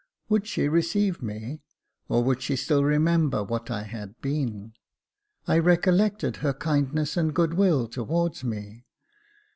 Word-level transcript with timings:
Would 0.29 0.47
she 0.47 0.67
receive 0.67 1.21
me, 1.21 1.61
or 2.09 2.23
would 2.23 2.41
she 2.41 2.55
still 2.55 2.83
remember 2.83 3.43
what 3.43 3.69
I 3.69 3.83
had 3.83 4.19
been? 4.19 4.73
I 5.47 5.59
recollected 5.59 6.37
her 6.37 6.53
kindness 6.55 7.15
and 7.15 7.35
good 7.35 7.53
will 7.53 7.87
to 7.89 8.03
wards 8.03 8.43
me. 8.43 8.87